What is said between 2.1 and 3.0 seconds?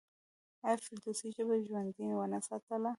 ونه ساتله؟